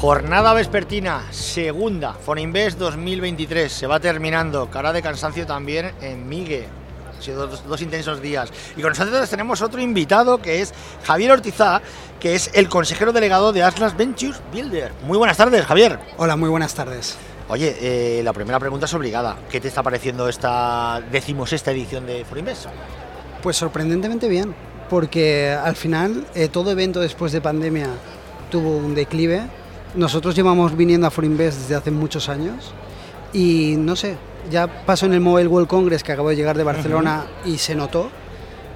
Jornada 0.00 0.52
vespertina, 0.52 1.24
segunda, 1.30 2.12
Foninvest 2.12 2.78
2023. 2.78 3.72
Se 3.72 3.86
va 3.86 3.98
terminando. 3.98 4.68
Cara 4.68 4.92
de 4.92 5.00
cansancio 5.00 5.46
también 5.46 5.90
en 6.02 6.28
Migue. 6.28 6.68
Han 7.14 7.22
sido 7.22 7.46
dos, 7.46 7.66
dos 7.66 7.80
intensos 7.80 8.20
días. 8.20 8.50
Y 8.76 8.82
con 8.82 8.90
nosotros 8.90 9.30
tenemos 9.30 9.62
otro 9.62 9.80
invitado 9.80 10.36
que 10.36 10.60
es 10.60 10.74
Javier 11.02 11.32
Ortizá, 11.32 11.80
que 12.20 12.34
es 12.34 12.50
el 12.52 12.68
consejero 12.68 13.10
delegado 13.10 13.54
de 13.54 13.62
Atlas 13.62 13.96
Ventures 13.96 14.38
Builder. 14.52 14.92
Muy 15.06 15.16
buenas 15.16 15.38
tardes, 15.38 15.64
Javier. 15.64 15.98
Hola, 16.18 16.36
muy 16.36 16.50
buenas 16.50 16.74
tardes. 16.74 17.16
Oye, 17.48 17.74
eh, 17.80 18.22
la 18.22 18.34
primera 18.34 18.60
pregunta 18.60 18.84
es 18.84 18.92
obligada. 18.92 19.38
¿Qué 19.50 19.62
te 19.62 19.68
está 19.68 19.82
pareciendo 19.82 20.28
esta 20.28 21.02
decimosexta 21.10 21.70
edición 21.70 22.04
de 22.04 22.26
Foninvest? 22.26 22.66
Pues 23.42 23.56
sorprendentemente 23.56 24.28
bien, 24.28 24.54
porque 24.90 25.52
al 25.52 25.74
final 25.74 26.26
eh, 26.34 26.48
todo 26.48 26.70
evento 26.70 27.00
después 27.00 27.32
de 27.32 27.40
pandemia 27.40 27.88
tuvo 28.50 28.76
un 28.76 28.94
declive. 28.94 29.48
Nosotros 29.96 30.34
llevamos 30.34 30.76
viniendo 30.76 31.06
a 31.06 31.10
Forinvest 31.10 31.58
desde 31.58 31.74
hace 31.74 31.90
muchos 31.90 32.28
años 32.28 32.72
y 33.32 33.76
no 33.78 33.96
sé, 33.96 34.16
ya 34.50 34.84
pasó 34.84 35.06
en 35.06 35.14
el 35.14 35.20
Mobile 35.20 35.48
World 35.48 35.68
Congress 35.68 36.02
que 36.02 36.12
acabo 36.12 36.28
de 36.28 36.36
llegar 36.36 36.56
de 36.56 36.64
Barcelona 36.64 37.24
y 37.46 37.56
se 37.56 37.74
notó. 37.74 38.10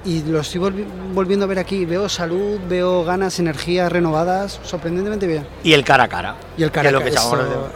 Y 0.05 0.23
lo 0.23 0.41
estoy 0.41 0.61
volvi- 0.63 0.87
volviendo 1.13 1.45
a 1.45 1.49
ver 1.49 1.59
aquí. 1.59 1.85
Veo 1.85 2.09
salud, 2.09 2.59
veo 2.69 3.05
ganas, 3.05 3.39
energías 3.39 3.93
renovadas, 3.93 4.59
sorprendentemente 4.63 5.27
bien. 5.27 5.47
Y 5.63 5.75
el 5.75 5.85
cara 5.85 6.05
a 6.05 6.09
cara. 6.09 6.37
Y 6.57 6.63
el 6.63 6.71
que 6.71 6.81
es 6.81 6.93
lo 6.93 7.01
que 7.01 7.11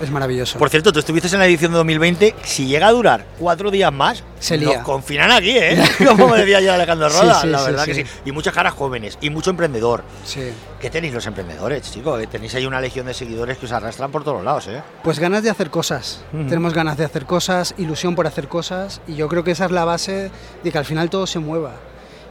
es 0.02 0.10
maravilloso. 0.10 0.58
Por 0.58 0.70
cierto, 0.70 0.90
tú 0.92 1.00
estuviste 1.00 1.28
en 1.28 1.38
la 1.38 1.46
edición 1.46 1.72
de 1.72 1.78
2020. 1.78 2.34
Si 2.42 2.66
llega 2.66 2.86
a 2.86 2.92
durar 2.92 3.26
cuatro 3.38 3.70
días 3.70 3.92
más, 3.92 4.22
Se 4.40 4.56
nos 4.56 4.66
lía. 4.74 4.82
confinan 4.82 5.30
aquí, 5.32 5.50
¿eh? 5.56 5.82
Como 6.06 6.28
me 6.28 6.38
decía 6.38 6.60
ya 6.62 6.74
Alejandro 6.74 7.08
Roda. 7.10 7.40
sí, 7.42 7.46
la 7.48 7.62
verdad 7.62 7.84
sí. 7.84 7.92
que 7.92 8.04
sí. 8.06 8.10
Y 8.24 8.32
muchas 8.32 8.54
caras 8.54 8.72
jóvenes 8.74 9.18
y 9.20 9.28
mucho 9.28 9.50
emprendedor. 9.50 10.02
Sí. 10.24 10.50
¿Qué 10.80 10.88
tenéis 10.90 11.12
los 11.14 11.26
emprendedores, 11.26 11.82
chicos? 11.90 12.22
Tenéis 12.30 12.54
ahí 12.54 12.64
una 12.66 12.80
legión 12.80 13.04
de 13.06 13.12
seguidores 13.14 13.58
que 13.58 13.66
os 13.66 13.72
arrastran 13.72 14.10
por 14.10 14.24
todos 14.24 14.42
lados, 14.42 14.66
¿eh? 14.68 14.82
Pues 15.02 15.18
ganas 15.18 15.42
de 15.42 15.50
hacer 15.50 15.68
cosas. 15.70 16.22
Tenemos 16.32 16.72
ganas 16.74 16.96
de 16.96 17.04
hacer 17.04 17.26
cosas, 17.26 17.74
ilusión 17.78 18.14
por 18.14 18.26
hacer 18.26 18.48
cosas 18.48 19.00
y 19.06 19.14
yo 19.14 19.28
creo 19.28 19.44
que 19.44 19.50
esa 19.50 19.66
es 19.66 19.70
la 19.70 19.84
base 19.84 20.30
de 20.62 20.72
que 20.72 20.78
al 20.78 20.84
final 20.86 21.10
todo 21.10 21.26
se 21.26 21.38
mueva. 21.38 21.72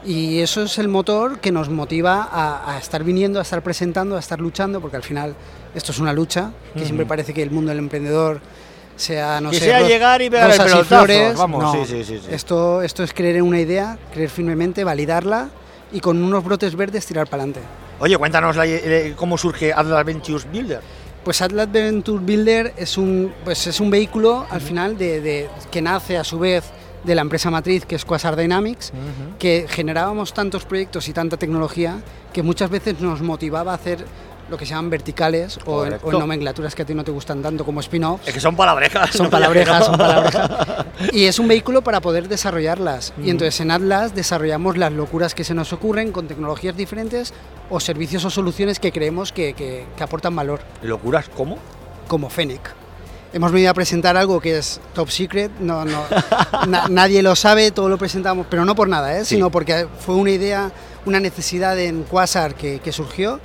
Y 0.06 0.40
eso 0.42 0.64
es 0.64 0.78
el 0.80 0.88
motor 0.90 1.40
que 1.40 1.52
nos 1.52 1.70
motiva 1.70 2.28
a, 2.30 2.74
a 2.76 2.78
estar 2.78 3.04
viniendo, 3.04 3.40
a 3.40 3.42
estar 3.44 3.62
presentando, 3.64 4.18
a 4.18 4.20
estar 4.20 4.40
luchando, 4.40 4.82
porque 4.82 4.98
al 4.98 5.04
final 5.04 5.34
esto 5.74 5.92
es 5.92 6.00
una 6.00 6.12
lucha, 6.14 6.52
que 6.74 6.84
siempre 6.84 7.06
parece 7.06 7.34
que 7.34 7.42
el 7.42 7.52
mundo 7.52 7.70
del 7.70 7.80
emprendedor 7.80 8.42
sea, 8.96 9.40
no 9.42 9.50
Que 9.50 9.60
sé, 9.60 9.66
sea 9.66 9.82
llegar 9.82 10.22
y 10.22 10.30
pegar 10.30 10.52
el 10.52 10.58
pelotazo, 10.58 10.84
flores. 10.86 11.38
vamos, 11.38 11.64
No. 11.64 11.72
sí, 11.74 11.80
sí, 11.86 12.04
sí, 12.04 12.20
sí. 12.24 12.28
Esto, 12.34 12.82
esto 12.82 13.02
es 13.04 13.14
creer 13.14 13.38
en 13.38 13.44
una 13.44 13.60
idea, 13.60 13.98
creer 14.14 14.30
firmemente, 14.30 14.84
validarla 14.84 15.50
y 15.92 16.00
con 16.00 16.22
unos 16.22 16.44
brotes 16.44 16.76
verdes 16.76 17.06
tirar 17.06 17.28
para 17.28 17.44
adelante. 17.44 17.62
Oye, 18.00 18.18
cuéntanos 18.18 18.56
la- 18.56 18.66
eh, 18.68 19.14
cómo 19.16 19.38
surge 19.38 19.72
Atlas 19.74 20.06
Ventures 20.06 20.46
Builder. 20.52 20.82
Pues 21.24 21.42
Atlas 21.42 21.72
Venture 21.72 22.20
Builder 22.20 22.74
es 22.76 22.98
un, 22.98 23.34
pues 23.46 23.66
es 23.68 23.80
un 23.80 23.90
vehículo 23.90 24.46
al 24.50 24.60
final 24.60 24.98
de, 24.98 25.22
de- 25.22 25.50
que 25.72 25.82
nace 25.82 26.18
a 26.18 26.24
su 26.26 26.38
vez 26.38 26.66
de 27.04 27.16
la 27.16 27.22
empresa 27.22 27.52
matriz 27.52 27.86
que 27.86 27.96
es 27.96 28.06
Quasar 28.06 28.36
Dynamics, 28.36 28.92
que 29.40 29.66
generábamos 29.70 30.34
tantos 30.34 30.66
proyectos 30.66 31.08
y 31.08 31.14
tanta 31.14 31.38
tecnología 31.38 31.98
que 32.32 32.44
muchas 32.44 32.70
veces 32.70 33.00
nos 33.02 33.22
motivaba 33.22 33.72
a 33.72 33.76
hacer 33.76 34.06
lo 34.50 34.58
que 34.58 34.66
se 34.66 34.72
llaman 34.72 34.90
verticales 34.90 35.58
o 35.66 35.84
en, 35.86 35.92
Correcto. 35.92 36.08
o 36.08 36.12
en 36.12 36.20
nomenclaturas 36.20 36.76
que 36.76 36.82
a 36.82 36.86
ti 36.86 36.94
no 36.94 37.04
te 37.06 37.12
gustan 37.12 37.42
tanto 37.42 37.64
como 37.66 37.80
spin-offs. 37.80 38.28
Es 38.28 38.34
que 38.34 38.40
son 38.42 38.56
palabrejas. 38.58 39.10
Son 39.12 39.26
no 39.26 39.30
palabrejas, 39.30 39.86
son 39.86 39.98
palabrejas. 39.98 40.86
Y 41.14 41.26
es 41.26 41.40
un 41.40 41.48
vehículo 41.48 41.82
para 41.82 42.02
poder 42.02 42.28
desarrollarlas. 42.28 43.14
Y 43.24 43.30
entonces 43.30 43.60
en 43.62 43.72
Atlas 43.72 44.14
desarrollamos 44.14 44.78
las 44.78 44.92
locuras 44.92 45.34
que 45.34 45.44
se 45.46 45.54
nos 45.54 45.72
ocurren 45.74 46.12
con 46.12 46.28
tecnologías 46.28 46.76
diferentes 46.76 47.34
o 47.70 47.80
servicios 47.80 48.26
o 48.26 48.30
soluciones 48.30 48.80
que 48.80 48.92
creemos 48.92 49.32
que, 49.32 49.54
que- 49.54 49.86
que 49.96 50.04
aportan 50.04 50.36
valor 50.36 50.60
¿Locuras 50.82 51.30
cómo? 51.30 51.58
como 52.08 52.30
Fennec. 52.30 52.62
Hemos 53.34 53.52
venido 53.52 53.72
a 53.72 53.74
presentar 53.74 54.16
algo 54.16 54.40
que 54.40 54.60
es 54.60 54.80
top 54.94 55.10
secret, 55.10 55.52
no, 55.60 55.84
no, 55.86 56.04
na- 56.68 56.88
nadie 56.88 57.24
lo 57.24 57.36
sabe, 57.36 57.72
todo 57.72 57.90
lo 57.90 57.98
presentamos, 57.98 58.46
pero 58.50 58.64
no 58.64 58.76
por 58.76 58.88
nada, 58.88 59.18
¿eh? 59.18 59.26
Sí. 59.26 59.36
sino 59.36 59.50
porque 59.50 59.88
fue 60.06 60.14
una 60.16 60.30
idea, 60.32 60.72
una 61.06 61.20
necesidad 61.20 61.78
en 61.80 62.04
Quasar 62.04 62.54
que, 62.54 62.80
que 62.80 62.92
surgió. 62.92 63.40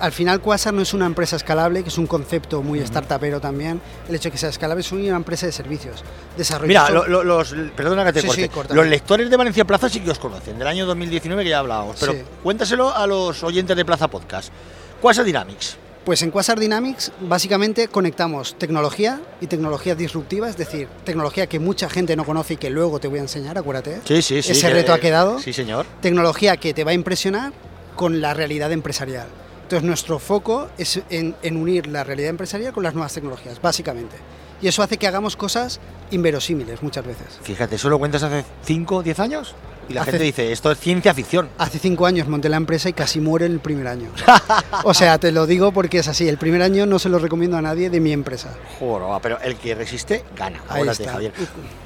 Al 0.00 0.12
final 0.12 0.40
Quasar 0.40 0.74
no 0.74 0.82
es 0.82 0.92
una 0.94 1.06
empresa 1.06 1.36
escalable, 1.36 1.82
que 1.82 1.88
es 1.88 1.96
un 1.96 2.06
concepto 2.08 2.60
muy 2.60 2.80
startupero 2.80 3.40
también. 3.40 3.80
El 4.08 4.16
hecho 4.16 4.24
de 4.24 4.32
que 4.32 4.38
sea 4.38 4.48
escalable 4.50 4.80
es 4.82 4.90
una 4.92 5.16
empresa 5.16 5.46
de 5.46 5.52
servicios. 5.52 6.02
Desarrollo 6.36 6.68
Mira, 6.68 6.90
lo- 6.90 7.06
lo- 7.06 7.22
los, 7.24 7.54
perdona 7.76 8.04
que 8.04 8.12
te 8.14 8.20
Sí, 8.20 8.26
corte. 8.26 8.42
sí, 8.42 8.48
córtame. 8.48 8.80
los 8.80 8.86
lectores 8.90 9.30
de 9.30 9.36
Valencia 9.36 9.64
Plaza 9.64 9.88
sí 9.88 10.00
que 10.00 10.10
os 10.10 10.18
conocen, 10.18 10.58
del 10.58 10.66
año 10.68 10.84
2019 10.86 11.44
que 11.44 11.50
ya 11.50 11.60
hablábamos. 11.60 11.96
Pero 12.00 12.14
cuéntaselo 12.42 12.94
a 12.94 13.06
los 13.06 13.42
oyentes 13.44 13.76
de 13.76 13.84
Plaza 13.84 14.08
Podcast. 14.08 14.52
Quasar 15.00 15.24
Dynamics. 15.24 15.76
Pues 16.04 16.20
en 16.22 16.32
Quasar 16.32 16.58
Dynamics 16.58 17.12
básicamente 17.20 17.86
conectamos 17.86 18.56
tecnología 18.58 19.20
y 19.40 19.46
tecnología 19.46 19.94
disruptiva, 19.94 20.48
es 20.48 20.56
decir, 20.56 20.88
tecnología 21.04 21.46
que 21.46 21.60
mucha 21.60 21.88
gente 21.88 22.16
no 22.16 22.24
conoce 22.24 22.54
y 22.54 22.56
que 22.56 22.70
luego 22.70 22.98
te 22.98 23.06
voy 23.06 23.20
a 23.20 23.22
enseñar, 23.22 23.56
acuérdate. 23.56 24.00
Sí, 24.04 24.20
sí, 24.20 24.42
sí. 24.42 24.50
Ese 24.50 24.66
que- 24.66 24.72
reto 24.74 24.92
ha 24.92 24.98
quedado. 24.98 25.38
Sí, 25.38 25.52
señor. 25.52 25.86
tecnología 26.00 26.56
que 26.56 26.74
te 26.74 26.82
va 26.82 26.90
a 26.90 26.94
impresionar 26.94 27.52
con 27.94 28.20
la 28.20 28.34
realidad 28.34 28.72
empresarial. 28.72 29.28
Entonces 29.62 29.86
nuestro 29.86 30.18
foco 30.18 30.68
es 30.76 31.00
en, 31.08 31.36
en 31.42 31.56
unir 31.56 31.86
la 31.86 32.02
realidad 32.02 32.30
empresarial 32.30 32.72
con 32.72 32.82
las 32.82 32.94
nuevas 32.94 33.14
tecnologías, 33.14 33.62
básicamente. 33.62 34.16
Y 34.60 34.66
eso 34.68 34.82
hace 34.82 34.96
que 34.96 35.06
hagamos 35.06 35.36
cosas 35.36 35.78
inverosímiles 36.10 36.82
muchas 36.82 37.06
veces. 37.06 37.26
Fíjate, 37.42 37.76
¿eso 37.76 37.88
lo 37.88 37.98
cuentas 38.00 38.22
hace 38.24 38.44
5 38.64 38.96
o 38.96 39.02
10 39.04 39.18
años? 39.20 39.54
Y 39.88 39.94
la 39.94 40.02
Hace- 40.02 40.12
gente 40.12 40.24
dice, 40.24 40.52
esto 40.52 40.70
es 40.70 40.78
ciencia 40.78 41.12
ficción. 41.12 41.48
Hace 41.58 41.78
cinco 41.78 42.06
años 42.06 42.28
monté 42.28 42.48
la 42.48 42.56
empresa 42.56 42.88
y 42.88 42.92
casi 42.92 43.20
muero 43.20 43.44
en 43.46 43.52
el 43.52 43.60
primer 43.60 43.88
año. 43.88 44.08
O 44.84 44.94
sea, 44.94 45.18
te 45.18 45.32
lo 45.32 45.46
digo 45.46 45.70
porque 45.72 45.98
es 45.98 46.08
así. 46.08 46.28
El 46.28 46.38
primer 46.38 46.62
año 46.62 46.86
no 46.86 46.98
se 46.98 47.08
lo 47.08 47.18
recomiendo 47.18 47.56
a 47.56 47.62
nadie 47.62 47.90
de 47.90 48.00
mi 48.00 48.12
empresa. 48.12 48.54
Joder, 48.78 49.08
va, 49.08 49.20
pero 49.20 49.38
el 49.40 49.56
que 49.56 49.74
resiste, 49.74 50.24
gana. 50.36 50.60
Ahí 50.68 50.88
está. 50.88 51.12
Javier. 51.12 51.32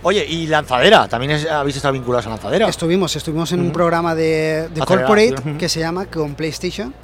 Oye, 0.03 0.25
y 0.25 0.47
Lanzadera, 0.47 1.09
también 1.09 1.33
es- 1.33 1.47
habéis 1.51 1.77
estado 1.77 1.93
vinculados 1.93 2.27
a 2.27 2.31
Lanzadera. 2.31 2.69
Estuvimos, 2.69 3.15
estuvimos 3.17 3.53
en 3.53 3.61
un 3.61 3.73
programa 3.73 4.15
de, 4.15 4.69
corporate 4.87 5.35
que 5.59 5.69
se 5.69 5.81
llama 5.81 6.07
con 6.07 6.35
PlayStation. 6.35 6.95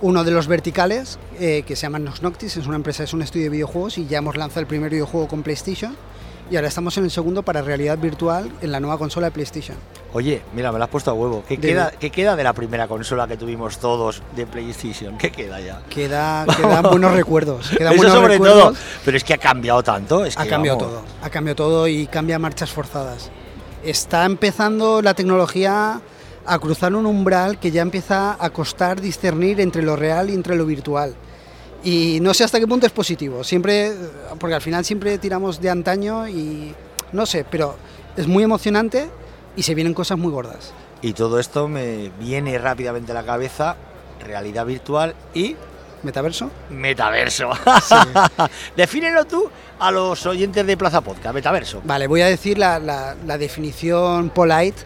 Uno 0.00 0.24
de 0.24 0.30
los 0.32 0.48
verticales 0.48 1.18
eh, 1.38 1.62
que 1.66 1.76
se 1.76 1.82
llama 1.82 2.00
Nox 2.00 2.22
Noctis, 2.22 2.56
es 2.56 2.66
una 2.66 2.74
empresa, 2.76 3.04
es 3.04 3.12
un 3.14 3.22
estudio 3.22 3.44
de 3.44 3.50
videojuegos 3.50 3.98
y 3.98 4.06
ya 4.06 4.18
hemos 4.18 4.36
lanzado 4.36 4.60
el 4.60 4.66
primer 4.66 4.90
videojuego 4.90 5.28
con 5.28 5.42
PlayStation 5.44 5.96
y 6.50 6.56
ahora 6.56 6.66
estamos 6.66 6.98
en 6.98 7.04
el 7.04 7.12
segundo 7.12 7.44
para 7.44 7.62
realidad 7.62 7.96
virtual 7.96 8.50
en 8.60 8.72
la 8.72 8.80
nueva 8.80 8.98
consola 8.98 9.26
de 9.28 9.30
PlayStation. 9.30 9.76
Oye, 10.12 10.42
mira, 10.54 10.72
me 10.72 10.78
lo 10.78 10.84
has 10.84 10.90
puesto 10.90 11.10
a 11.12 11.14
huevo. 11.14 11.44
¿Qué, 11.46 11.56
De- 11.56 11.68
queda, 11.68 11.92
¿Qué 11.92 12.10
queda 12.10 12.34
de 12.34 12.42
la 12.42 12.52
primera 12.52 12.88
consola 12.88 13.28
que 13.28 13.36
tuvimos 13.36 13.78
todos 13.78 14.22
de 14.34 14.44
PlayStation? 14.44 15.16
¿Qué 15.16 15.30
queda 15.30 15.60
ya? 15.60 15.82
Queda, 15.88 16.44
quedan 16.56 16.82
buenos 16.82 17.12
recuerdos. 17.12 17.68
Quedan 17.70 17.92
Eso 17.92 18.02
buenos 18.02 18.16
sobre 18.16 18.32
recuerdos. 18.34 18.58
todo. 18.60 18.74
Pero 19.04 19.16
es 19.16 19.22
que 19.24 19.34
ha 19.34 19.38
cambiado 19.38 19.82
tanto. 19.84 20.24
Es 20.24 20.36
Ha 20.36 20.42
que, 20.42 20.48
cambiado 20.50 20.78
vamos, 20.78 20.92
todo, 20.94 21.02
ha 21.22 21.30
cambiado 21.30 21.54
todo 21.56 21.86
y 21.88 22.06
cambia 22.08 22.38
marchas 22.40 22.70
forzadas. 22.72 23.30
Está 23.84 24.24
empezando 24.24 25.00
la 25.00 25.14
tecnología 25.14 26.00
a 26.44 26.58
cruzar 26.58 26.92
un 26.94 27.06
umbral 27.06 27.60
que 27.60 27.70
ya 27.70 27.82
empieza 27.82 28.36
a 28.42 28.50
costar 28.50 29.00
discernir 29.00 29.60
entre 29.60 29.82
lo 29.82 29.94
real 29.94 30.28
y 30.30 30.34
entre 30.34 30.56
lo 30.56 30.66
virtual. 30.66 31.14
Y 31.84 32.18
no 32.20 32.34
sé 32.34 32.42
hasta 32.44 32.58
qué 32.58 32.66
punto 32.66 32.84
es 32.86 32.92
positivo, 32.92 33.44
siempre, 33.44 33.92
porque 34.38 34.54
al 34.56 34.60
final 34.60 34.84
siempre 34.84 35.16
tiramos 35.18 35.60
de 35.60 35.70
antaño 35.70 36.26
y 36.28 36.74
no 37.12 37.24
sé, 37.24 37.46
pero 37.50 37.76
es 38.16 38.26
muy 38.26 38.42
emocionante 38.44 39.08
y 39.56 39.62
se 39.62 39.74
vienen 39.74 39.94
cosas 39.94 40.18
muy 40.18 40.30
gordas. 40.32 40.72
Y 41.02 41.12
todo 41.14 41.38
esto 41.38 41.66
me 41.68 42.10
viene 42.20 42.58
rápidamente 42.58 43.12
a 43.12 43.14
la 43.14 43.24
cabeza. 43.24 43.76
Realidad 44.24 44.66
virtual 44.66 45.14
y 45.34 45.56
¿Metaverso? 46.02 46.50
metaverso. 46.70 47.50
Defínelo 48.76 49.24
tú 49.26 49.50
a 49.78 49.90
los 49.90 50.24
oyentes 50.26 50.66
de 50.66 50.76
Plaza 50.76 51.00
Podcast, 51.02 51.34
metaverso. 51.34 51.82
Vale, 51.84 52.06
voy 52.06 52.22
a 52.22 52.26
decir 52.26 52.58
la, 52.58 52.78
la- 52.78 53.14
la 53.26 53.36
definición 53.38 54.30
polite 54.30 54.80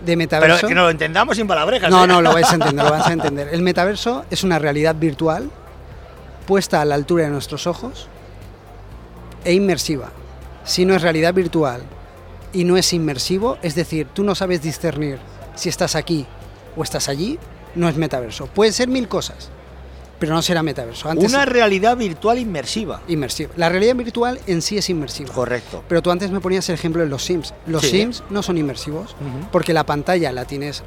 de 0.00 0.06
Pero 0.06 0.18
metaverso. 0.18 0.68
que 0.68 0.74
no 0.74 0.82
lo 0.82 0.90
entendamos 0.90 1.36
sin 1.36 1.46
palabrejas. 1.48 1.90
No, 1.90 2.04
¿eh? 2.04 2.06
no, 2.06 2.20
lo 2.22 2.32
vais 2.32 2.48
a 2.50 2.54
entender, 2.54 2.84
lo 2.84 2.90
vais 2.90 3.06
a 3.06 3.12
entender. 3.12 3.48
El 3.52 3.62
metaverso 3.62 4.24
es 4.30 4.44
una 4.44 4.58
realidad 4.58 4.94
virtual 4.96 5.50
puesta 6.46 6.80
a 6.80 6.84
la 6.84 6.94
altura 6.94 7.24
de 7.24 7.30
nuestros 7.30 7.66
ojos 7.66 8.08
e 9.44 9.52
inmersiva. 9.52 10.10
Si 10.64 10.84
no 10.84 10.94
es 10.94 11.02
realidad 11.02 11.34
virtual 11.34 11.82
y 12.52 12.64
no 12.64 12.76
es 12.76 12.92
inmersivo, 12.92 13.58
es 13.62 13.74
decir, 13.74 14.06
tú 14.12 14.24
no 14.24 14.34
sabes 14.34 14.62
discernir 14.62 15.18
si 15.54 15.68
estás 15.68 15.94
aquí 15.94 16.26
o 16.76 16.82
estás 16.82 17.08
allí, 17.08 17.38
no 17.74 17.88
es 17.88 17.96
metaverso. 17.96 18.46
Puede 18.46 18.72
ser 18.72 18.88
mil 18.88 19.06
cosas, 19.08 19.48
pero 20.18 20.34
no 20.34 20.42
será 20.42 20.62
metaverso. 20.62 21.08
Antes 21.08 21.28
Una 21.32 21.44
realidad 21.44 21.96
virtual 21.96 22.38
inmersiva. 22.38 23.00
inmersivo. 23.08 23.52
La 23.56 23.68
realidad 23.68 23.94
virtual 23.96 24.40
en 24.46 24.60
sí 24.62 24.76
es 24.78 24.90
inmersiva. 24.90 25.32
Correcto. 25.32 25.82
Pero 25.88 26.02
tú 26.02 26.10
antes 26.10 26.30
me 26.30 26.40
ponías 26.40 26.68
el 26.68 26.74
ejemplo 26.74 27.02
de 27.02 27.08
los 27.08 27.24
Sims. 27.24 27.54
Los 27.66 27.82
Sí. 27.82 27.90
Sims 27.90 28.22
no 28.30 28.42
son 28.42 28.58
inmersivos 28.58 29.14
porque 29.52 29.72
la 29.72 29.84
pantalla 29.84 30.32
la 30.32 30.44
tienes 30.44 30.82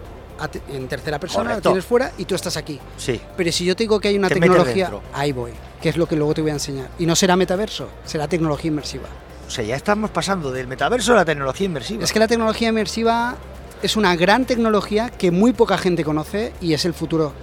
en 0.74 0.88
tercera 0.88 1.20
persona, 1.20 1.52
Correcto. 1.52 1.70
la 1.70 1.74
tienes 1.74 1.86
fuera 1.86 2.12
y 2.18 2.26
tú 2.26 2.36
estás 2.36 2.58
aquí. 2.58 2.80
Sí. 2.98 3.22
Pero 3.38 3.52
si 3.52 3.64
yo 3.66 3.76
te 3.76 3.84
digo 3.84 4.00
que 4.00 4.10
hay 4.10 4.18
una 4.18 4.28
tecnología, 4.30 4.92
ahí 5.14 5.32
voy, 5.32 5.52
que 5.82 5.90
es 5.90 5.96
lo 5.98 6.06
que 6.06 6.16
luego 6.18 6.34
te 6.34 6.42
voy 6.42 6.50
a 6.52 6.56
enseñar. 6.56 6.90
Y 7.00 7.06
no 7.06 7.16
será 7.16 7.36
metaverso, 7.36 7.88
será 8.04 8.28
tecnología 8.28 8.68
inmersiva. 8.70 9.08
O 9.48 9.50
sea, 9.50 9.64
ya 9.64 9.76
estamos 9.76 10.10
pasando 10.10 10.52
del 10.52 10.68
metaverso 10.68 11.14
a 11.14 11.18
la 11.18 11.26
tecnología 11.26 11.66
inmersiva. 11.66 12.04
Es 12.04 12.12
que 12.12 12.20
la 12.20 12.28
tecnología 12.28 12.70
inmersiva 12.70 13.36
es 13.82 13.96
una 13.96 14.16
gran 14.16 14.46
tecnología 14.46 15.10
que 15.10 15.32
muy 15.32 15.54
poca 15.54 15.78
gente 15.78 16.04
conoce 16.04 16.54
y 16.62 16.74
es 16.74 16.86
el 16.86 16.94
futuro. 16.94 17.34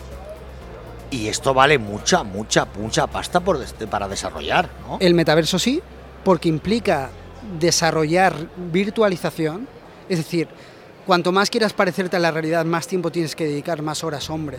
Y 1.10 1.26
esto 1.28 1.52
vale 1.54 1.78
mucha, 1.78 2.22
mucha, 2.22 2.66
mucha 2.78 3.06
pasta 3.06 3.40
por 3.40 3.58
des- 3.58 3.72
para 3.90 4.08
desarrollar, 4.08 4.68
¿no? 4.86 4.98
El 5.00 5.14
metaverso 5.14 5.58
sí, 5.58 5.82
porque 6.24 6.48
implica 6.48 7.10
desarrollar 7.58 8.34
virtualización, 8.72 9.66
es 10.08 10.18
decir, 10.18 10.48
cuanto 11.06 11.32
más 11.32 11.50
quieras 11.50 11.72
parecerte 11.72 12.16
a 12.16 12.20
la 12.20 12.30
realidad, 12.30 12.64
más 12.64 12.86
tiempo 12.86 13.10
tienes 13.10 13.34
que 13.34 13.44
dedicar, 13.44 13.82
más 13.82 14.04
horas, 14.04 14.30
hombre. 14.30 14.58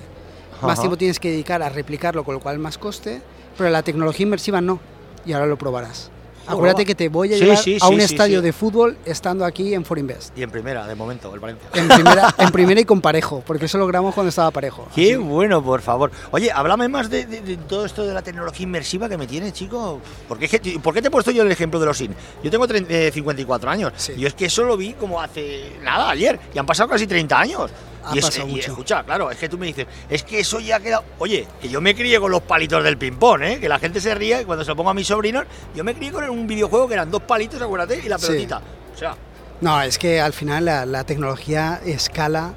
Más 0.62 0.74
Ajá. 0.74 0.82
tiempo 0.82 0.98
tienes 0.98 1.20
que 1.20 1.32
dedicar 1.32 1.62
a 1.64 1.70
replicarlo, 1.70 2.24
con 2.24 2.36
lo 2.36 2.40
cual 2.42 2.60
más 2.60 2.78
coste, 2.78 3.22
pero 3.58 3.70
la 3.70 3.82
tecnología 3.82 4.26
inmersiva 4.26 4.62
no, 4.62 4.80
y 5.26 5.34
ahora 5.34 5.46
lo 5.48 5.58
probarás. 5.58 6.12
Acuérdate 6.48 6.86
que 6.86 6.96
te 6.96 7.10
voy 7.10 7.34
a 7.34 7.38
llevar 7.38 7.58
sí, 7.58 7.78
a 7.82 7.86
sí, 7.88 7.94
un 7.94 8.00
sí, 8.00 8.06
estadio 8.06 8.42
de 8.42 8.52
fútbol 8.54 8.98
estando 9.06 9.46
aquí 9.46 9.74
en 9.74 9.86
Forinvest. 9.86 10.38
Y 10.38 10.44
en 10.44 10.50
primera, 10.52 10.86
de 10.88 10.96
momento, 10.96 11.34
el 11.34 11.40
Valencia. 11.40 11.70
En 11.74 11.88
primera, 11.88 12.34
en 12.38 12.52
primera 12.52 12.82
y 12.82 12.86
con 12.86 13.00
parejo, 13.02 13.44
porque 13.46 13.66
eso 13.66 13.78
lo 13.78 13.88
grabamos 13.88 14.14
cuando 14.14 14.30
estaba 14.30 14.52
parejo. 14.52 14.88
Qué 14.94 15.14
Así. 15.14 15.16
bueno, 15.16 15.64
por 15.64 15.82
favor. 15.82 16.12
Oye, 16.32 16.52
háblame 16.52 16.88
más 16.88 17.10
de, 17.10 17.26
de- 17.26 17.42
de 17.42 17.58
todo 17.58 17.86
esto 17.86 18.06
de 18.06 18.14
la 18.14 18.22
tecnología 18.22 18.64
inmersiva 18.64 19.08
que 19.08 19.18
me 19.18 19.28
tiene, 19.28 19.52
chico. 19.52 20.00
Porque 20.28 20.50
¿Por 20.84 20.94
qué 20.94 21.02
te 21.02 21.08
he 21.08 21.12
puesto 21.12 21.32
yo 21.32 21.44
el 21.44 21.52
ejemplo 21.52 21.80
de 21.80 21.86
los 21.86 21.98
SIN? 21.98 22.14
Yo 22.44 22.52
tengo 22.52 22.68
tre- 22.68 22.86
eh, 22.90 23.12
54 23.14 23.70
años. 23.70 23.94
Yo 24.18 24.28
es 24.28 24.34
que 24.34 24.46
eso 24.46 24.64
lo 24.64 24.76
vi 24.78 24.94
como 24.94 25.22
hace 25.22 25.74
nada, 25.82 26.10
ayer. 26.10 26.40
Y 26.54 26.60
han 26.60 26.66
pasado 26.66 26.90
casi 26.90 27.08
30 27.08 27.40
años. 27.40 27.72
Ha 28.04 28.16
y, 28.16 28.20
es- 28.20 28.26
pasado 28.26 28.48
y 28.48 28.52
mucho. 28.52 28.72
escucha, 28.72 29.04
claro, 29.04 29.30
es 29.32 29.38
que 29.38 29.48
tú 29.50 29.58
me 29.58 29.68
dices, 29.68 29.86
es 30.10 30.24
que 30.24 30.40
eso 30.40 30.60
ya 30.60 30.78
ha 30.78 30.80
quedado. 30.80 31.04
Oye, 31.20 31.48
que 31.62 31.70
yo 31.70 31.82
me 31.82 31.94
crié 31.96 32.20
con 32.20 32.32
los 32.32 32.42
palitos 32.42 32.84
del 32.84 32.98
ping-pong, 32.98 33.42
¿eh? 33.44 33.60
Que 33.60 33.70
la 33.70 33.80
gente 33.80 34.02
se 34.02 34.16
ría 34.16 34.42
y 34.42 34.46
cuando 34.46 34.64
se 34.66 34.70
lo 34.72 34.76
pongo 34.76 34.90
a 34.90 34.94
mis 34.94 35.08
sobrinos, 35.08 35.46
yo 35.76 35.84
me 35.84 35.94
crié 35.94 36.12
con 36.12 36.28
un 36.30 36.48
videojuego 36.48 36.88
que 36.88 36.96
eran 36.96 37.12
dos 37.12 37.22
palitos, 37.24 37.62
acuérdate, 37.62 38.02
y 38.04 38.10
la 38.10 38.18
Sí. 38.18 38.28
pelotita. 38.28 38.62
O 38.94 38.98
sea, 38.98 39.16
No, 39.62 39.82
es 39.84 39.98
que 40.00 40.20
al 40.20 40.34
final 40.34 40.66
la, 40.66 40.86
la 40.88 41.04
tecnología 41.04 41.80
escala 41.86 42.54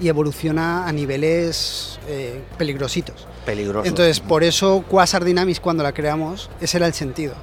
y 0.00 0.08
evoluciona 0.08 0.88
a 0.88 0.92
niveles 0.92 2.00
eh, 2.08 2.42
peligrositos. 2.58 3.28
peligroso. 3.46 3.86
Entonces, 3.86 4.18
por 4.20 4.42
eso 4.42 4.84
Quasar 4.88 5.24
Dynamics 5.24 5.60
cuando 5.60 5.82
la 5.84 5.92
creamos, 5.92 6.50
ese 6.60 6.78
era 6.78 6.86
el 6.86 6.94
sentido. 6.94 7.34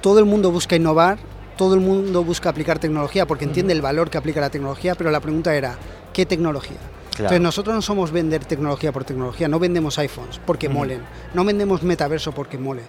Todo 0.00 0.18
el 0.20 0.24
mundo 0.26 0.50
busca 0.52 0.76
innovar, 0.76 1.18
todo 1.56 1.74
el 1.74 1.80
mundo 1.80 2.22
busca 2.22 2.48
aplicar 2.50 2.78
tecnología 2.78 3.26
porque 3.26 3.44
entiende 3.44 3.72
el 3.72 3.82
valor 3.82 4.08
que 4.10 4.18
aplica 4.18 4.40
la 4.40 4.50
tecnología, 4.50 4.94
pero 4.94 5.10
la 5.10 5.20
pregunta 5.20 5.54
era, 5.56 5.76
¿qué 6.12 6.26
tecnología? 6.26 6.76
Claro. 7.10 7.34
Entonces 7.34 7.40
nosotros 7.40 7.74
no 7.74 7.82
somos 7.82 8.12
vender 8.12 8.44
tecnología 8.44 8.92
por 8.92 9.04
tecnología, 9.04 9.48
no 9.48 9.58
vendemos 9.58 9.98
iPhones 9.98 10.40
porque 10.46 10.68
molen, 10.68 11.02
no 11.34 11.44
vendemos 11.44 11.82
metaverso 11.82 12.32
porque 12.32 12.56
mole. 12.56 12.82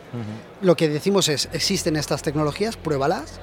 Lo 0.61 0.75
que 0.77 0.87
decimos 0.87 1.27
es, 1.27 1.49
existen 1.51 1.95
estas 1.97 2.21
tecnologías, 2.21 2.77
pruébalas 2.77 3.39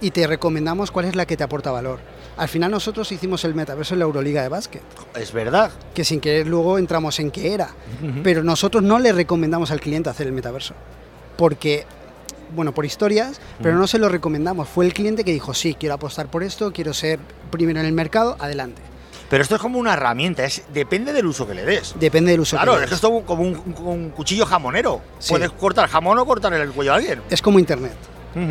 y 0.00 0.12
te 0.12 0.26
recomendamos 0.26 0.90
cuál 0.90 1.06
es 1.06 1.16
la 1.16 1.26
que 1.26 1.36
te 1.36 1.42
aporta 1.44 1.72
valor. 1.72 1.98
Al 2.36 2.48
final 2.48 2.70
nosotros 2.70 3.10
hicimos 3.12 3.44
el 3.44 3.54
metaverso 3.54 3.94
en 3.94 3.98
la 3.98 4.04
Euroliga 4.04 4.42
de 4.42 4.48
básquet, 4.48 4.82
Es 5.14 5.32
verdad. 5.32 5.72
que 5.94 6.04
sin 6.04 6.20
querer 6.20 6.46
luego 6.46 6.78
entramos 6.78 7.18
en 7.18 7.30
qué 7.30 7.52
era. 7.52 7.70
Pero 8.22 8.42
nosotros 8.44 8.82
no 8.82 8.98
le 8.98 9.12
recomendamos 9.12 9.70
al 9.72 9.80
cliente 9.80 10.10
hacer 10.10 10.26
el 10.26 10.32
metaverso. 10.32 10.74
Porque, 11.36 11.84
bueno, 12.54 12.72
por 12.72 12.84
historias, 12.86 13.40
pero 13.62 13.76
no 13.76 13.86
se 13.86 13.98
lo 13.98 14.08
recomendamos. 14.08 14.68
Fue 14.68 14.86
el 14.86 14.94
cliente 14.94 15.24
que 15.24 15.32
dijo, 15.32 15.54
sí, 15.54 15.74
quiero 15.74 15.96
apostar 15.96 16.28
por 16.28 16.42
esto, 16.42 16.72
quiero 16.72 16.94
ser 16.94 17.18
primero 17.50 17.80
en 17.80 17.86
el 17.86 17.92
mercado, 17.92 18.36
adelante. 18.38 18.80
Pero 19.30 19.42
esto 19.42 19.54
es 19.54 19.60
como 19.62 19.78
una 19.78 19.94
herramienta, 19.94 20.44
es, 20.44 20.62
depende 20.74 21.12
del 21.12 21.24
uso 21.24 21.46
que 21.46 21.54
le 21.54 21.64
des. 21.64 21.94
Depende 21.98 22.32
del 22.32 22.40
uso 22.40 22.56
Claro, 22.56 22.72
que 22.72 22.78
le 22.80 22.84
es 22.84 22.90
que 22.90 22.94
des. 22.96 23.04
esto 23.04 23.18
es 23.20 23.24
como 23.24 23.42
un, 23.44 23.74
un 23.84 24.10
cuchillo 24.10 24.44
jamonero. 24.44 25.00
Sí. 25.20 25.30
Puedes 25.30 25.50
cortar 25.52 25.88
jamón 25.88 26.18
o 26.18 26.26
cortar 26.26 26.52
el 26.52 26.70
cuello 26.72 26.92
a 26.92 26.96
alguien. 26.96 27.22
Es 27.30 27.40
como 27.40 27.58
Internet. 27.58 27.94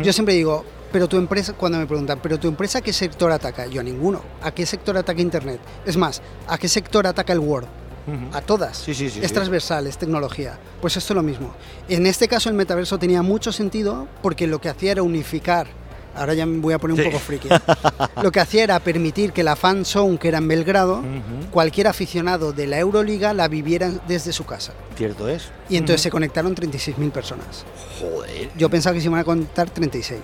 Yo 0.02 0.12
siempre 0.12 0.34
digo, 0.34 0.64
pero 0.92 1.06
tu 1.08 1.16
empresa, 1.16 1.52
cuando 1.54 1.78
me 1.78 1.86
preguntan, 1.86 2.18
¿pero 2.22 2.38
tu 2.38 2.48
empresa 2.48 2.78
a 2.78 2.80
qué 2.82 2.92
sector 2.92 3.30
ataca? 3.30 3.66
Yo 3.66 3.80
a 3.80 3.84
ninguno. 3.84 4.20
¿A 4.42 4.50
qué 4.52 4.66
sector 4.66 4.96
ataca 4.96 5.20
Internet? 5.20 5.60
Es 5.86 5.96
más, 5.96 6.20
¿a 6.48 6.58
qué 6.58 6.68
sector 6.68 7.06
ataca 7.06 7.32
el 7.32 7.38
Word? 7.38 7.66
A 8.32 8.40
todas. 8.40 8.76
Sí, 8.76 8.92
sí, 8.92 9.08
sí, 9.08 9.20
es 9.22 9.32
transversal, 9.32 9.86
es 9.86 9.96
tecnología. 9.96 10.58
Pues 10.80 10.96
esto 10.96 11.12
es 11.12 11.16
lo 11.16 11.22
mismo. 11.22 11.54
En 11.88 12.06
este 12.06 12.26
caso 12.26 12.48
el 12.48 12.56
metaverso 12.56 12.98
tenía 12.98 13.22
mucho 13.22 13.52
sentido 13.52 14.08
porque 14.20 14.46
lo 14.48 14.60
que 14.60 14.68
hacía 14.68 14.92
era 14.92 15.02
unificar. 15.02 15.68
Ahora 16.14 16.34
ya 16.34 16.44
me 16.44 16.58
voy 16.58 16.74
a 16.74 16.78
poner 16.78 16.98
un 16.98 17.04
poco 17.04 17.18
friki. 17.18 17.48
lo 18.22 18.32
que 18.32 18.40
hacía 18.40 18.64
era 18.64 18.80
permitir 18.80 19.32
que 19.32 19.42
la 19.42 19.56
fan 19.56 19.84
zone 19.84 20.18
que 20.18 20.28
era 20.28 20.38
en 20.38 20.48
Belgrado, 20.48 21.02
cualquier 21.50 21.86
aficionado 21.86 22.52
de 22.52 22.66
la 22.66 22.78
Euroliga 22.78 23.32
la 23.32 23.48
viviera 23.48 23.90
desde 24.08 24.32
su 24.32 24.44
casa. 24.44 24.72
Cierto 24.96 25.28
es. 25.28 25.50
Y 25.68 25.76
entonces 25.76 26.02
se 26.02 26.10
conectaron 26.10 26.54
36.000 26.54 27.10
personas. 27.10 27.64
Joder. 28.00 28.50
Yo 28.56 28.68
pensaba 28.68 28.94
que 28.94 29.00
se 29.00 29.06
iban 29.06 29.20
a 29.20 29.24
conectar 29.24 29.70
36. 29.70 30.20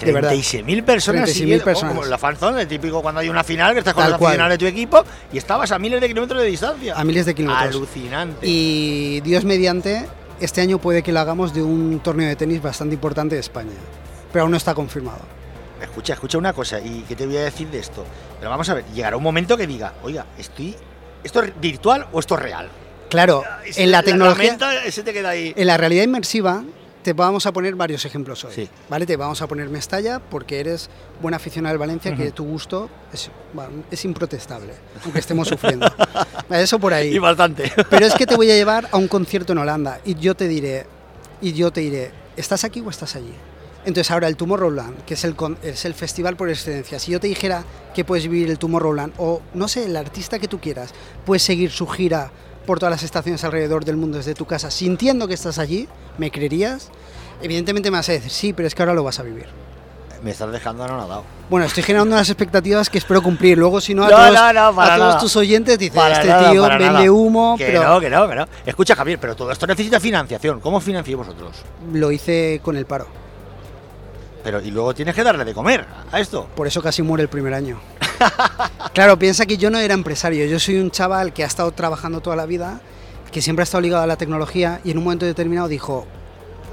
de 0.00 0.12
verdad. 0.12 0.32
36.000 0.32 0.84
personas 0.84 1.30
36.000 1.30 1.32
siguiendo, 1.32 1.64
personas. 1.64 1.94
como 1.94 2.06
la 2.06 2.18
fanzone, 2.18 2.62
el 2.62 2.68
típico 2.68 3.00
cuando 3.00 3.20
hay 3.20 3.28
una 3.28 3.44
final 3.44 3.72
que 3.72 3.78
estás 3.78 3.94
con 3.94 4.04
cual. 4.04 4.14
aficionados 4.14 4.50
de 4.50 4.58
tu 4.58 4.66
equipo 4.66 5.04
y 5.32 5.38
estabas 5.38 5.70
a 5.72 5.78
miles 5.78 6.00
de 6.00 6.08
kilómetros 6.08 6.42
de 6.42 6.48
distancia. 6.48 6.94
A 6.98 7.04
miles 7.04 7.26
de 7.26 7.34
kilómetros. 7.34 7.76
Alucinante. 7.76 8.46
Y 8.46 9.20
Dios 9.20 9.44
mediante, 9.44 10.06
este 10.40 10.60
año 10.60 10.78
puede 10.78 11.02
que 11.02 11.12
lo 11.12 11.20
hagamos 11.20 11.54
de 11.54 11.62
un 11.62 12.00
torneo 12.00 12.28
de 12.28 12.36
tenis 12.36 12.60
bastante 12.60 12.94
importante 12.94 13.36
de 13.36 13.40
España. 13.40 13.72
Pero 14.34 14.42
aún 14.42 14.50
no 14.50 14.56
está 14.56 14.74
confirmado. 14.74 15.20
Escucha, 15.80 16.14
escucha 16.14 16.38
una 16.38 16.52
cosa, 16.52 16.80
¿y 16.80 17.04
qué 17.06 17.14
te 17.14 17.24
voy 17.24 17.36
a 17.36 17.44
decir 17.44 17.68
de 17.68 17.78
esto? 17.78 18.04
Pero 18.40 18.50
vamos 18.50 18.68
a 18.68 18.74
ver, 18.74 18.84
llegará 18.92 19.16
un 19.16 19.22
momento 19.22 19.56
que 19.56 19.64
diga, 19.66 19.94
oiga, 20.02 20.26
estoy, 20.36 20.74
¿esto 21.22 21.40
es 21.42 21.52
virtual 21.60 22.08
o 22.12 22.18
esto 22.18 22.34
es 22.34 22.42
real? 22.42 22.68
Claro, 23.10 23.44
Es- 23.64 23.78
en 23.78 23.92
la 23.92 24.02
tecnología, 24.02 24.50
menta 24.50 24.70
se 24.90 25.02
te 25.04 25.12
queda 25.12 25.28
ahí. 25.30 25.52
en 25.56 25.66
la 25.68 25.76
realidad 25.76 26.02
inmersiva, 26.02 26.64
te 27.04 27.12
vamos 27.12 27.46
a 27.46 27.52
poner 27.52 27.76
varios 27.76 28.04
ejemplos 28.06 28.42
hoy. 28.44 28.52
Sí. 28.54 28.68
¿Vale? 28.88 29.06
Te 29.06 29.16
vamos 29.16 29.40
a 29.40 29.46
poner 29.46 29.68
Mestalla 29.68 30.18
porque 30.18 30.58
eres 30.58 30.90
buen 31.22 31.34
aficionado 31.34 31.72
al 31.74 31.78
Valencia, 31.78 32.16
que 32.16 32.24
Ujú. 32.24 32.32
tu 32.32 32.44
gusto 32.44 32.90
es, 33.12 33.30
bueno, 33.52 33.84
es 33.90 34.04
improtestable, 34.04 34.72
aunque 35.04 35.20
estemos 35.20 35.46
sufriendo. 35.46 35.86
Eso 36.50 36.80
por 36.80 36.92
ahí. 36.92 37.14
Y 37.14 37.18
bastante. 37.20 37.70
Pero 37.90 38.04
es 38.06 38.14
que 38.14 38.26
te 38.26 38.34
voy 38.34 38.50
a 38.50 38.54
llevar 38.54 38.88
a 38.90 38.96
un 38.96 39.06
concierto 39.06 39.52
en 39.52 39.58
Holanda 39.58 40.00
y 40.04 40.16
yo 40.16 40.34
te 40.34 40.48
diré, 40.48 40.86
y 41.40 41.52
yo 41.52 41.70
te 41.70 41.82
diré, 41.82 42.10
¿estás 42.36 42.64
aquí 42.64 42.80
o 42.80 42.90
estás 42.90 43.14
allí? 43.14 43.34
Entonces 43.86 44.10
ahora 44.10 44.28
el 44.28 44.36
Tomorrowland, 44.36 45.04
que 45.04 45.14
es 45.14 45.24
el, 45.24 45.34
es 45.62 45.84
el 45.84 45.94
festival 45.94 46.36
por 46.36 46.48
excelencia, 46.48 46.98
si 46.98 47.12
yo 47.12 47.20
te 47.20 47.26
dijera 47.26 47.64
que 47.94 48.04
puedes 48.04 48.24
vivir 48.28 48.50
el 48.50 48.58
Tomorrowland, 48.58 49.12
o 49.18 49.42
no 49.52 49.68
sé, 49.68 49.84
el 49.84 49.96
artista 49.96 50.38
que 50.38 50.48
tú 50.48 50.58
quieras, 50.58 50.94
puedes 51.26 51.42
seguir 51.42 51.70
su 51.70 51.86
gira 51.86 52.30
por 52.66 52.78
todas 52.78 52.92
las 52.92 53.02
estaciones 53.02 53.44
alrededor 53.44 53.84
del 53.84 53.96
mundo 53.98 54.16
desde 54.16 54.34
tu 54.34 54.46
casa, 54.46 54.70
sintiendo 54.70 55.28
que 55.28 55.34
estás 55.34 55.58
allí, 55.58 55.86
¿me 56.16 56.30
creerías? 56.30 56.88
Evidentemente 57.42 57.90
me 57.90 57.98
vas 57.98 58.08
a 58.08 58.12
decir, 58.12 58.30
sí, 58.30 58.52
pero 58.54 58.66
es 58.66 58.74
que 58.74 58.82
ahora 58.82 58.94
lo 58.94 59.04
vas 59.04 59.18
a 59.18 59.22
vivir. 59.22 59.46
Me 60.22 60.30
estás 60.30 60.50
dejando 60.50 60.82
anonadado. 60.84 61.22
Bueno, 61.50 61.66
estoy 61.66 61.82
generando 61.82 62.14
unas 62.14 62.30
expectativas 62.30 62.88
que 62.88 62.96
espero 62.96 63.20
cumplir. 63.22 63.58
Luego, 63.58 63.82
si 63.82 63.92
no, 63.94 64.04
a 64.04 64.08
No, 64.08 64.16
todos, 64.16 64.32
no, 64.32 64.52
no, 64.54 64.74
para 64.74 64.94
a 64.94 64.96
todos 64.96 65.08
nada. 65.10 65.20
tus 65.20 65.36
oyentes 65.36 65.78
dices, 65.78 65.94
Para 65.94 66.14
este 66.14 66.28
nada, 66.28 66.50
tío 66.50 66.62
vende 66.62 66.84
nada. 66.86 67.12
humo, 67.12 67.56
Que 67.58 67.66
pero 67.66 67.82
no, 67.86 68.00
que 68.00 68.08
no, 68.08 68.26
que 68.26 68.34
no. 68.34 68.48
Escucha, 68.64 68.96
Javier, 68.96 69.18
pero 69.20 69.36
todo 69.36 69.50
esto 69.52 69.66
necesita 69.66 70.00
financiación. 70.00 70.60
¿Cómo 70.60 70.80
financiáis 70.80 71.18
vosotros? 71.18 71.56
lo 71.92 72.10
hice 72.10 72.60
con 72.64 72.78
el 72.78 72.86
paro. 72.86 73.06
Pero, 74.44 74.60
y 74.60 74.70
luego 74.70 74.94
tienes 74.94 75.14
que 75.14 75.24
darle 75.24 75.44
de 75.44 75.54
comer 75.54 75.86
a 76.12 76.20
esto. 76.20 76.46
Por 76.54 76.66
eso 76.66 76.82
casi 76.82 77.02
muere 77.02 77.22
el 77.22 77.28
primer 77.28 77.54
año. 77.54 77.80
claro, 78.92 79.18
piensa 79.18 79.46
que 79.46 79.56
yo 79.56 79.70
no 79.70 79.78
era 79.78 79.94
empresario, 79.94 80.46
yo 80.46 80.60
soy 80.60 80.76
un 80.78 80.90
chaval 80.90 81.32
que 81.32 81.42
ha 81.42 81.46
estado 81.46 81.72
trabajando 81.72 82.20
toda 82.20 82.36
la 82.36 82.46
vida, 82.46 82.80
que 83.32 83.40
siempre 83.42 83.62
ha 83.62 83.64
estado 83.64 83.80
ligado 83.80 84.02
a 84.02 84.06
la 84.06 84.16
tecnología 84.16 84.80
y 84.84 84.90
en 84.90 84.98
un 84.98 85.04
momento 85.04 85.24
determinado 85.26 85.66
dijo, 85.66 86.06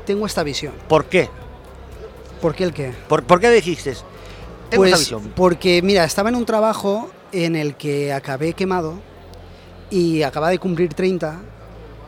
tengo 0.06 0.26
esta 0.26 0.44
visión. 0.44 0.74
¿Por 0.88 1.06
qué? 1.06 1.30
¿Por 2.42 2.54
qué 2.54 2.64
el 2.66 2.74
qué? 2.74 2.94
¿Por, 3.08 3.24
por 3.24 3.40
qué 3.40 3.50
dijiste? 3.50 3.94
Tengo 4.70 4.84
Pues 4.84 4.92
esta 4.94 5.00
visión. 5.00 5.34
porque, 5.36 5.82
mira, 5.82 6.04
estaba 6.04 6.30
en 6.30 6.36
un 6.36 6.46
trabajo 6.46 7.10
en 7.32 7.56
el 7.56 7.76
que 7.76 8.12
acabé 8.12 8.54
quemado 8.54 8.96
y 9.90 10.24
acababa 10.24 10.52
de 10.52 10.60
cumplir 10.60 10.94
30 10.94 11.40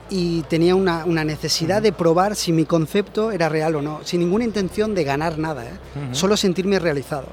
y 0.09 0.41
tenía 0.43 0.75
una, 0.75 1.05
una 1.05 1.23
necesidad 1.23 1.81
de 1.81 1.91
probar 1.91 2.35
si 2.35 2.51
mi 2.51 2.65
concepto 2.65 3.31
era 3.31 3.49
real 3.49 3.75
o 3.75 3.81
no, 3.81 4.01
sin 4.03 4.19
ninguna 4.19 4.43
intención 4.43 4.93
de 4.95 5.03
ganar 5.03 5.37
nada, 5.39 5.65
¿eh? 5.65 5.73
Ujú. 6.05 6.15
solo 6.15 6.37
sentirme 6.37 6.77
realizado. 6.79 7.27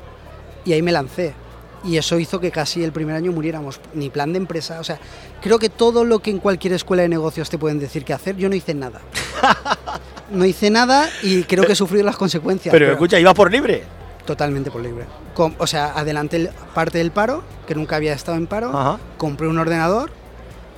Y 0.65 0.73
ahí 0.73 0.83
me 0.83 0.93
lancé. 0.93 1.35
Y 1.83 1.97
eso 1.97 2.19
hizo 2.19 2.41
que 2.41 2.50
casi 2.50 2.85
el 2.85 2.93
primer 2.93 3.17
año 3.17 3.33
muriéramos. 3.33 3.81
Ni 3.95 4.11
plan 4.11 4.33
de 4.35 4.39
empresa. 4.39 4.81
O 4.81 4.85
sea, 4.85 4.99
creo 5.41 5.59
que 5.59 5.71
todo 5.71 6.05
lo 6.05 6.19
que 6.19 6.31
en 6.31 6.39
cualquier 6.39 6.75
escuela 6.75 7.03
de 7.03 7.09
negocios 7.09 7.49
te 7.49 7.57
pueden 7.57 7.79
decir 7.79 8.05
que 8.05 8.12
hacer, 8.12 8.37
yo 8.37 8.49
no 8.50 8.55
hice 8.55 8.75
nada. 8.75 9.00
No 10.31 10.45
hice 10.45 10.71
nada 10.71 11.09
y 11.25 11.43
creo 11.43 11.65
que 11.67 11.73
he 11.73 11.77
sufrido 11.77 12.05
las 12.05 12.17
consecuencias. 12.17 12.71
Pero, 12.73 12.93
escucha, 12.93 13.19
iba 13.19 13.35
por 13.35 13.50
libre. 13.50 13.83
Totalmente 14.25 14.71
por 14.71 14.81
libre. 14.81 15.05
Com- 15.35 15.55
o 15.59 15.67
sea, 15.67 15.87
adelanté 15.95 16.37
el- 16.37 16.50
parte 16.73 16.99
del 16.99 17.11
paro, 17.11 17.43
que 17.67 17.75
nunca 17.75 17.97
había 17.97 18.12
estado 18.12 18.37
en 18.39 18.47
paro. 18.47 18.71
Compré 19.17 19.49
un 19.49 19.59
ordenador 19.59 20.11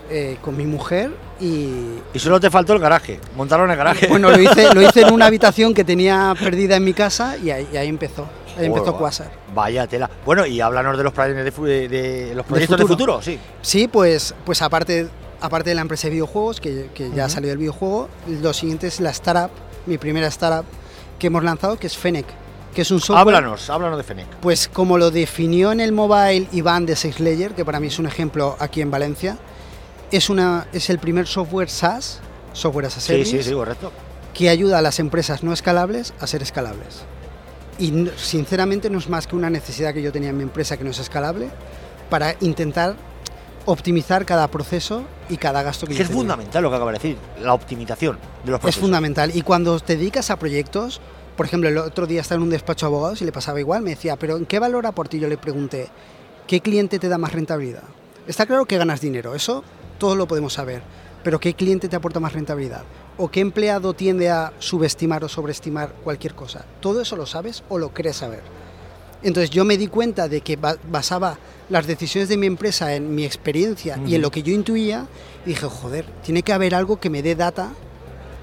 eh, 0.09 0.39
con 0.41 0.57
mi 0.57 0.65
mujer 0.65 1.11
y... 1.43 1.99
Y 2.15 2.19
solo 2.19 2.39
te 2.41 2.51
faltó 2.51 2.73
el 2.73 2.79
garaje. 2.79 3.19
Montaron 3.37 3.71
el 3.71 3.77
garaje. 3.77 4.07
Bueno, 4.09 4.31
lo 4.31 4.41
hice, 4.41 4.73
lo 4.75 4.81
hice 4.83 5.03
en 5.03 5.13
una 5.13 5.27
habitación 5.27 5.75
que 5.75 5.85
tenía 5.85 6.35
perdida 6.39 6.77
en 6.77 6.85
mi 6.85 6.95
casa 6.95 7.37
y 7.37 7.51
ahí, 7.51 7.69
y 7.73 7.77
ahí 7.77 7.89
empezó. 7.89 8.27
Ahí 8.57 8.67
empezó 8.67 8.97
Quasar. 8.97 9.31
Vaya 9.55 9.87
tela. 9.87 10.09
Bueno, 10.25 10.45
y 10.47 10.61
háblanos 10.61 10.97
de 10.99 11.05
los 11.05 11.13
planes 11.13 11.43
de, 11.45 11.51
fu- 11.53 11.65
de- 11.65 11.89
de 11.89 12.35
los 12.35 12.45
proyectos 12.47 12.79
de 12.79 12.85
futuro. 12.87 13.15
futuro, 13.21 13.23
sí. 13.23 13.39
Sí, 13.63 13.89
pues, 13.89 14.35
pues 14.45 14.61
aparte, 14.63 15.09
aparte 15.41 15.71
de 15.71 15.75
la 15.75 15.81
empresa 15.83 16.07
de 16.09 16.13
videojuegos, 16.13 16.61
que, 16.61 16.91
que 16.95 17.11
ya 17.11 17.23
ha 17.25 17.27
Ujú. 17.27 17.35
salido 17.35 17.53
el 17.53 17.59
videojuego, 17.59 18.09
lo 18.43 18.53
siguiente 18.53 18.87
es 18.87 19.01
la 19.01 19.11
startup, 19.11 19.51
mi 19.87 19.97
primera 19.99 20.27
startup 20.29 20.67
que 21.19 21.29
hemos 21.29 21.43
lanzado, 21.43 21.79
que 21.79 21.87
es 21.87 21.97
Fennec, 21.97 22.27
que 22.75 22.83
es 22.83 22.91
un 22.91 23.01
software... 23.01 23.21
Háblanos, 23.37 23.71
háblanos 23.71 23.97
de 23.97 24.05
Fenec. 24.05 24.27
Pues 24.41 24.69
como 24.69 24.99
lo 24.99 25.11
definió 25.11 25.73
en 25.73 25.81
el 25.81 25.93
mobile 25.93 26.47
Iván 26.53 26.85
de 26.85 26.95
Six 26.95 27.21
Layer, 27.21 27.53
que 27.55 27.65
para 27.65 27.81
mí 27.81 27.87
es 27.87 27.99
un 27.99 28.07
ejemplo 28.07 28.57
aquí 28.59 28.81
en 28.83 28.91
Valencia, 28.91 29.39
es, 30.13 30.31
una, 30.31 30.67
es 30.73 30.89
el 30.91 30.99
primer 30.99 31.27
software 31.27 31.69
SaaS, 31.69 32.21
software 32.53 32.87
as 32.87 32.97
a 32.99 33.01
service, 33.01 33.31
sí, 33.31 33.43
sí, 33.43 33.53
correcto. 33.53 33.91
que 34.35 34.49
ayuda 34.49 34.79
a 34.79 34.83
las 34.83 34.99
empresas 35.01 35.43
no 35.43 35.53
escalables 35.53 36.15
a 36.21 36.27
ser 36.27 36.43
escalables. 36.43 37.03
Y 37.79 38.09
sinceramente 38.17 38.91
no 38.91 38.99
es 38.99 39.09
más 39.09 39.27
que 39.27 39.35
una 39.35 39.51
necesidad 39.51 39.93
que 39.95 40.03
yo 40.03 40.13
tenía 40.13 40.31
en 40.31 40.37
mi 40.37 40.43
empresa 40.43 40.77
que 40.77 40.85
no 40.85 40.91
es 40.91 40.99
escalable 40.99 41.49
para 42.11 42.37
intentar 42.41 42.95
optimizar 43.65 44.27
cada 44.27 44.49
proceso 44.49 45.05
y 45.29 45.37
cada 45.37 45.63
gasto 45.63 45.87
que 45.87 45.93
Que 45.93 45.99
yo 45.99 46.03
es 46.03 46.09
tenía. 46.09 46.21
fundamental 46.21 46.63
lo 46.63 46.71
que 46.71 46.77
acaba 46.77 46.93
de 46.93 46.99
decir, 46.99 47.17
la 47.41 47.55
optimización 47.55 48.19
de 48.45 48.51
los 48.51 48.59
Es 48.59 48.63
procesos. 48.63 48.81
fundamental. 48.83 49.31
Y 49.35 49.43
cuando 49.43 49.79
te 49.81 49.97
dedicas 49.97 50.31
a 50.31 50.39
proyectos, 50.39 51.01
por 51.37 51.47
ejemplo, 51.47 51.69
el 51.69 51.79
otro 51.79 52.07
día 52.07 52.21
estaba 52.21 52.37
en 52.39 52.43
un 52.43 52.51
despacho 52.51 52.87
de 52.87 52.93
abogados 52.95 53.23
y 53.23 53.25
le 53.25 53.33
pasaba 53.33 53.61
igual, 53.61 53.83
me 53.83 53.91
decía, 53.91 54.17
pero 54.17 54.37
¿en 54.37 54.47
qué 54.47 54.59
valor 54.59 54.87
aporte? 54.87 55.17
Y 55.17 55.21
yo 55.21 55.29
le 55.29 55.39
pregunté, 55.39 55.89
¿qué 56.47 56.61
cliente 56.61 56.99
te 56.99 57.09
da 57.09 57.19
más 57.19 57.33
rentabilidad? 57.33 57.85
Está 58.27 58.47
claro 58.47 58.67
que 58.67 58.77
ganas 58.79 59.01
dinero, 59.01 59.35
eso 59.35 59.65
todos 60.03 60.17
lo 60.17 60.27
podemos 60.27 60.53
saber, 60.55 60.83
pero 61.23 61.39
¿qué 61.39 61.55
cliente 61.55 61.89
te 61.89 61.95
aporta 61.95 62.19
más 62.19 62.33
rentabilidad? 62.33 62.83
¿O 63.19 63.31
qué 63.31 63.39
empleado 63.39 63.95
tiende 63.95 64.31
a 64.31 64.53
subestimar 64.59 65.23
o 65.23 65.29
sobreestimar 65.29 65.93
cualquier 66.03 66.35
cosa? 66.35 66.65
¿Todo 66.81 67.03
eso 67.03 67.15
lo 67.15 67.25
sabes 67.25 67.63
o 67.69 67.79
lo 67.79 67.91
crees 67.95 68.17
saber? 68.17 68.41
Entonces 69.23 69.51
yo 69.51 69.65
me 69.65 69.77
di 69.79 69.87
cuenta 69.87 70.27
de 70.27 70.41
que 70.41 70.57
ba- 70.57 70.75
basaba 70.91 71.39
las 71.69 71.87
decisiones 71.87 72.29
de 72.29 72.37
mi 72.37 72.49
empresa 72.49 72.97
en 72.97 73.15
mi 73.15 73.25
experiencia 73.25 73.97
y 74.05 74.17
en 74.17 74.23
lo 74.23 74.33
que 74.33 74.43
yo 74.43 74.53
intuía 74.53 75.07
y 75.47 75.51
dije, 75.51 75.67
joder, 75.67 76.05
tiene 76.25 76.43
que 76.43 76.53
haber 76.53 76.75
algo 76.75 76.99
que 76.99 77.09
me 77.09 77.23
dé 77.23 77.37
data 77.37 77.71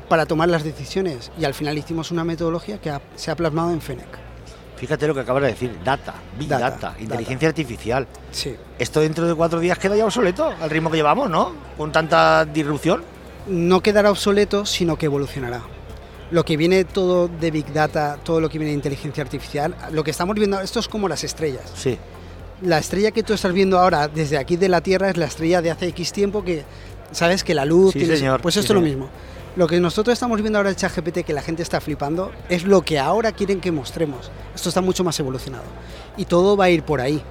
para 0.08 0.26
tomar 0.26 0.48
las 0.48 0.64
decisiones. 0.64 1.30
Y 1.38 1.44
al 1.44 1.54
final 1.54 1.78
hicimos 1.78 2.10
una 2.12 2.24
metodología 2.24 2.80
que 2.80 2.90
ha- 2.90 3.02
se 3.18 3.32
ha 3.32 3.36
plasmado 3.36 3.72
en 3.74 3.82
Fenec. 3.82 4.08
Fíjate 4.80 5.08
lo 5.08 5.14
que 5.14 5.20
acabas 5.20 5.44
de 5.44 5.50
decir, 5.50 5.78
data, 5.84 6.14
big 6.38 6.48
data, 6.48 6.70
Data, 6.70 6.96
inteligencia 7.00 7.50
artificial. 7.50 8.08
Sí. 8.32 8.56
Esto 8.78 9.02
dentro 9.02 9.28
de 9.28 9.36
cuatro 9.36 9.60
días 9.60 9.78
queda 9.78 9.96
ya 9.98 10.06
obsoleto 10.06 10.54
al 10.62 10.70
ritmo 10.70 10.90
que 10.90 10.96
llevamos, 10.98 11.30
¿no? 11.30 11.52
Con 11.78 11.92
tanta 11.92 12.46
disrupción. 12.46 13.04
No 13.48 13.82
quedará 13.82 14.10
obsoleto, 14.10 14.66
sino 14.66 14.96
que 14.96 15.08
evolucionará. 15.08 15.62
Lo 16.32 16.46
que 16.46 16.56
viene 16.56 16.86
todo 16.86 17.28
de 17.28 17.52
Big 17.52 17.74
Data, 17.74 18.18
todo 18.24 18.40
lo 18.40 18.50
que 18.50 18.58
viene 18.58 18.70
de 18.70 18.76
inteligencia 18.76 19.22
artificial, 19.24 19.76
lo 19.92 20.04
que 20.04 20.12
estamos 20.12 20.36
viendo, 20.36 20.62
esto 20.62 20.80
es 20.80 20.88
como 20.88 21.10
las 21.10 21.24
estrellas. 21.24 21.64
Sí. 21.76 21.98
la 22.62 22.78
estrella 22.78 23.12
que 23.12 23.24
tú 23.24 23.34
estás 23.34 23.52
viendo 23.54 23.80
ahora 23.80 24.08
desde 24.08 24.38
aquí 24.38 24.56
de 24.58 24.70
la 24.70 24.82
Tierra 24.82 25.10
es 25.10 25.18
la 25.18 25.26
estrella 25.26 25.62
de 25.62 25.72
hace 25.72 25.88
X 25.88 26.12
tiempo 26.12 26.44
que 26.44 26.64
sabes 27.12 27.44
que 27.44 27.54
la 27.54 27.66
luz 27.66 27.94
Sí, 27.94 28.06
señor, 28.06 28.42
pues 28.42 28.54
sí, 28.54 28.60
esto 28.60 28.74
es 28.74 28.80
lo 28.80 28.86
señor. 28.86 29.10
Lo 29.56 29.68
que 29.68 29.80
nosotros 29.80 30.14
estamos 30.14 30.40
viendo 30.42 30.58
ahora 30.60 30.70
en 30.70 30.76
ChatGPT 30.76 31.20
que 31.26 31.34
la 31.34 31.42
gente 31.42 31.64
está 31.64 31.82
flipando 31.82 32.32
es 32.50 32.64
lo 32.64 32.82
que 32.82 33.00
ahora 33.00 33.32
quieren 33.32 33.60
que 33.60 33.72
mostremos. 33.72 34.32
Esto 34.56 34.70
está 34.70 34.82
mucho 34.82 35.04
más 35.04 35.20
evolucionado 35.20 35.64
y 36.18 36.26
todo 36.26 36.56
va 36.56 36.66
a 36.66 36.70
ir 36.70 36.84
por 36.84 37.02
ahí. 37.02 37.22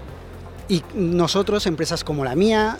Y 0.70 0.82
nosotros, 0.94 1.64
empresas 1.66 2.04
como 2.04 2.24
la 2.26 2.34
mía, 2.34 2.76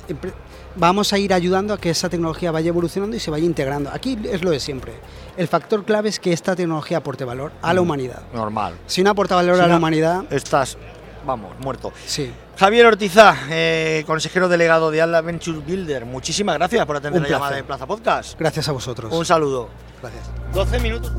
vamos 0.77 1.15
a 1.15 1.19
ir 1.19 1.33
ayudando 1.33 1.73
a 1.73 1.79
que 1.79 1.89
esa 1.89 2.11
tecnología 2.11 2.51
vaya 2.51 2.69
evolucionando 2.69 3.17
y 3.17 3.21
se 3.21 3.31
vaya 3.31 3.47
integrando. 3.47 3.89
Aquí 3.91 4.19
es 4.31 4.45
lo 4.45 4.51
de 4.51 4.61
siempre. 4.61 4.93
El 5.39 5.49
factor 5.49 5.85
clave 5.87 6.11
es 6.11 6.21
que 6.21 6.33
esta 6.35 6.55
tecnología 6.55 6.99
aporte 6.99 7.25
valor 7.25 7.53
a 7.63 7.73
la 7.73 7.81
Mm. 7.81 7.85
humanidad. 7.85 8.23
Normal. 8.35 8.75
Si 8.87 9.03
no 9.03 9.09
aporta 9.11 9.37
valor 9.37 9.57
Si 9.57 9.63
a 9.63 9.67
la 9.69 9.77
humanidad, 9.79 10.25
Estás, 10.31 10.77
vamos, 11.25 11.53
muerto. 11.61 11.93
sí. 12.05 12.31
Javier 12.59 12.87
Ortiza, 12.87 13.37
eh, 13.51 14.03
consejero 14.05 14.49
delegado 14.49 14.91
de 14.91 15.01
Atlas 15.01 15.25
Venture 15.25 15.61
Builder, 15.61 16.05
muchísimas 16.05 16.57
gracias 16.57 16.85
por 16.87 16.97
atender 16.97 17.23
Un 17.23 17.23
la 17.23 17.29
llamada 17.29 17.55
de 17.55 17.63
Plaza 17.63 17.87
Podcast. 17.87 18.37
Gracias 18.37 18.69
a 18.69 18.73
vosotros. 18.73 19.13
Un 19.13 19.25
saludo. 19.25 19.69
Gracias. 20.03 20.29
12 20.53 20.81
minutos. 20.81 21.13